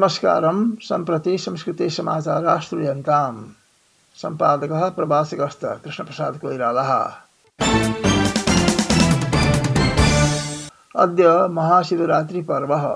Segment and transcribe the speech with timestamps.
[0.00, 3.44] नमस्कारं। सम्प्रति संस्कृते श्रूयन्ताम्।
[4.14, 7.12] सम्पादकः प्रवासिकस्त कृष्णप्रसादकोइरालः।
[10.96, 12.86] अद्य महाशिवरात्रिपर्वः।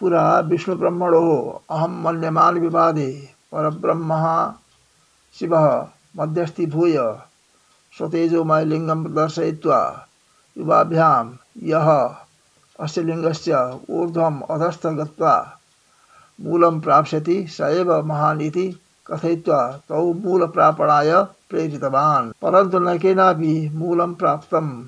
[0.00, 4.52] पुरा विष्णुब्रह्मणोः अहं मन्यमान् विवादे परब्रह्मः।
[5.38, 7.18] शिवः मध्यस्थीभूय
[7.98, 10.06] स्वतेजोमयलिङ्गं प्रदर्शयित्वा
[10.58, 12.16] युवाभ्यां यः
[12.80, 15.58] अस्य लिङ्गस्य ऊर्ध्वम् अधस्थ गत्वा
[16.42, 24.84] मूलं प्राप्स्यति, स एव महान् इति कथयित्वा तौ मूलप्रापणाय प्रेरितवान्। परन्तु न केनापि मूलं प्राप्तं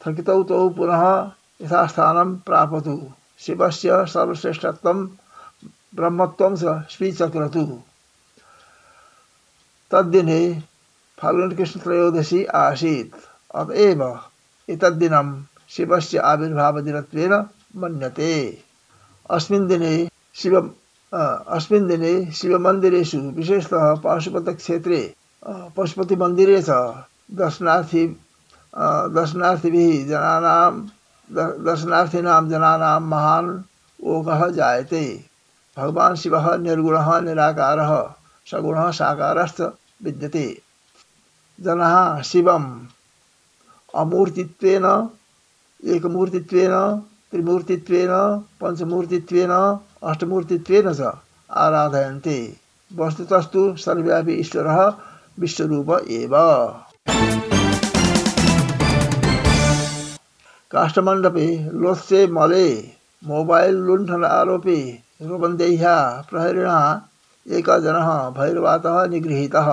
[0.00, 1.30] थकितौ तौ पुनः
[1.62, 5.06] यथास्थानं प्रापतु। शिवस्य सर्वश्रेष्ठत्वं,
[5.94, 7.80] ब्रह्मत्वं स स्वीचक्रतु
[9.90, 10.62] तद्दिने
[11.18, 13.14] फाल्गुनकृष्णत्रयोदशी आसीत्।
[13.54, 14.18] अत एव
[14.68, 18.62] एतद्दिनं शिवस्य आविर्भावदिनत्वेन मन्यते।
[19.30, 20.74] अस्मिन् दिने शिव
[21.48, 25.14] अस्मिन् दिने शिवमन्दिरेषु विशेषतः पाशुपतक्षेत्रे
[25.76, 26.70] पशुपतिमन्दिरे च
[27.32, 28.06] दर्शनार्थी
[29.14, 30.86] दर्शनार्थिभिः जनानां
[31.64, 33.62] दर्शनार्थिनां जनानां महान्
[34.04, 35.24] ओघः जायते।
[35.78, 38.10] भगवान् शिवः निर्गुणः, निराकारः,
[38.50, 39.60] सगुणः साकारश्च
[40.02, 40.62] विद्यते।
[41.60, 42.86] जनाः शिवम्,
[43.94, 45.08] अमूर्तित्वेन,
[45.84, 48.10] एकमूर्तित्वेन त्रिमूर्तित्वेन
[48.60, 49.50] पञ्चमूर्तित्वेन
[50.02, 51.00] अष्टमूर्तित्वेन च
[51.50, 52.56] आराधयन्ते।
[52.96, 54.92] वस्तुतस्तु सर्वव्यापी ईश्वरः
[55.40, 56.30] विश्वरूप एव।
[60.70, 62.90] काष्ठमण्डपे लोत्से मले
[63.24, 67.00] मोबाइल लुण्ठन आरोपी रुबन्देह्या प्रहरिणः,
[67.48, 69.68] एकः जनः भैरवातः निगृहीतः।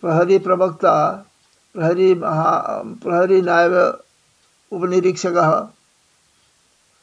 [0.00, 1.24] प्रहरी प्रवक्ता,
[1.74, 4.02] प्रहरी महा, प्रहरी नायब
[4.72, 5.50] उपनिरीक्षकः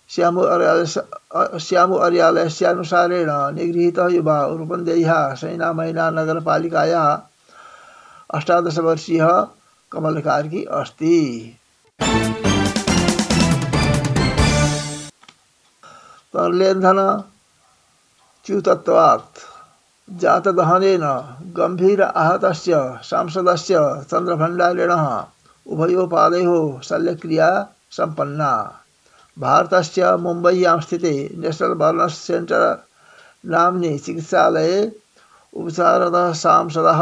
[0.09, 0.41] श्यामु
[1.59, 7.07] श्यामु अर्यालयस्यानुसारेण निगृहीतः युवा रूपन्देह्यः सैनामैना नगरपालिकायाः
[8.37, 9.31] अष्टादशवर्षीयः
[9.91, 11.17] कमलकार्की अस्ति।
[16.33, 16.99] तरलेन्धन
[18.45, 19.39] च्युतत्वात्
[20.09, 21.05] जातदहनेन
[21.57, 22.73] गम्भीर आहतस्य
[23.03, 23.79] सांसदस्य
[24.11, 25.05] चन्द्रभण्डारिणः
[25.67, 27.49] उभयोपादयोः शल्यक्रिया
[27.91, 28.51] सम्पन्ना।
[29.39, 32.77] भारतस्य मुम्बय्यां स्थिते नेशनल् बर्नस् सेण्टर्
[33.49, 34.91] नाम्नि चिकित्सालये
[35.53, 37.01] उपचारतः सांसदः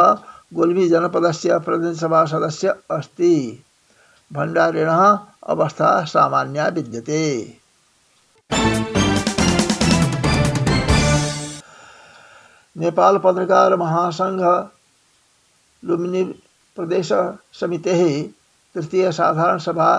[0.53, 3.63] गुल्मीजनपदस्य प्रतिनिधिसभासदस्य अस्ति।
[4.33, 7.23] भण्डारिणः अवस्था सामान्या विद्यते।
[12.77, 14.41] नेपाल पत्रकार महासंघ
[15.83, 16.23] लुम्बिनी
[16.77, 17.09] प्रदेश
[17.53, 18.03] समितेः
[18.75, 19.89] तृतीय साधारण सभा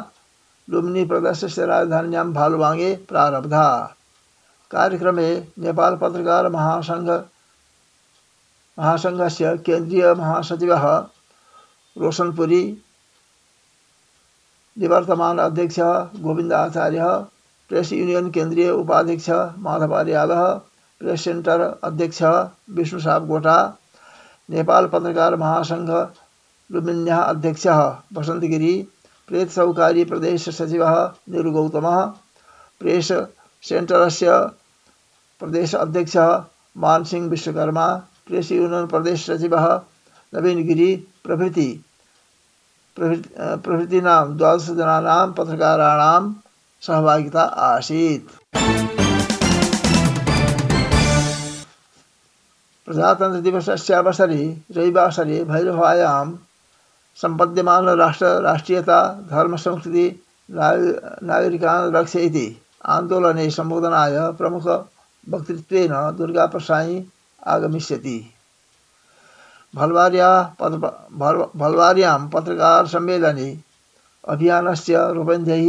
[0.68, 3.66] लुम्बिनी प्रदेशस्य राजधान्यां भालुवाङ्गे प्रारब्धा।
[4.70, 7.08] कार्यक्रमे नेपाल पत्रकार महासंघ
[8.78, 10.86] महासङ्घस्य केन्द्रीयमहासचिवः
[11.96, 12.62] रोशनपुरी,
[14.76, 15.92] निवर्तमान अध्यक्षः
[16.22, 17.16] गोविन्द आचार्यः
[17.70, 20.42] प्रेस यूनियन केंद्रीय उपाध्यक्ष माधव अर्यालः
[21.00, 22.22] प्रेस सेन्टर अध्यक्ष
[22.76, 23.56] विष्णु सापकोटा
[24.50, 25.90] नेपाल पत्रकार महासङ्घ
[26.72, 27.80] लुम्बिन्यः अध्यक्षः
[28.12, 28.74] वसन्तगिरी
[29.28, 30.94] प्रेत सहकारी प्रदेश सचिवः
[31.30, 31.98] निरुगौतमः
[32.80, 33.08] प्रेस
[33.62, 34.38] सेन्टरस्य
[35.40, 36.44] प्रदेश अध्यक्षः
[36.76, 37.86] मानसिंह विश्वकर्मा
[38.26, 39.66] प्रेस युनियन प्रदेश सचिवः
[40.32, 41.68] नवीनगिरी प्रभृति।
[42.96, 46.22] प्रभृतीनां द्वादशजनानां पत्रकाराणां
[46.82, 48.32] सहभागिता आसीत्।
[52.86, 54.42] प्रजातन्त्रदिवसस्यावसरे
[54.76, 56.26] रविवासरे भैरवायां
[57.18, 60.06] सम्पद्यमान राष्ट्र, राष्ट्रीयता धर्म धर्मसंस्कृति
[60.50, 62.46] नागरिकान् रक्ष इति
[62.86, 67.04] आन्दोलने सम्बोधनाय प्रमुखवक्तृत्वेन दुर्गाप्रसाई
[67.46, 68.18] आगमिष्यति।
[69.74, 70.30] भलवार्या
[70.60, 73.48] भलवार्यां पत्रकारसम्मेलने
[74.24, 75.66] अभियानस्य रूपन्धैः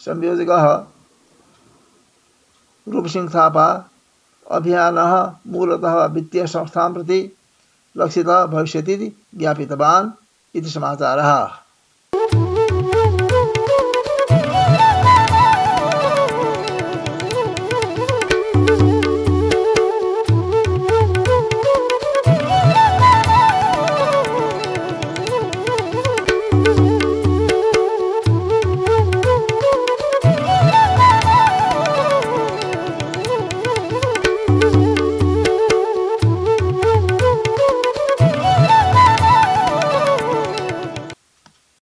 [0.00, 0.66] संयोजकः
[2.86, 3.68] रूपसिंह थापा
[4.46, 5.14] अभियानः
[5.46, 7.20] मूलतः वित्तीयसंस्थां प्रति
[7.96, 10.12] लक्षितः भविष्यति इति ज्ञापितवान्।
[10.55, 11.49] इति समाचारः